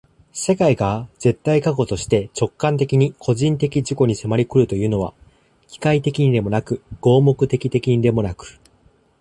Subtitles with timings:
[0.33, 5.13] 世界が絶対過去として直観的に個人的自己に迫り来るというのは、
[5.67, 8.59] 機械的にでもなく合目的的にでもなく、